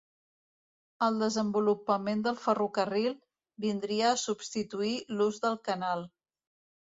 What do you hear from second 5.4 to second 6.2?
del canal.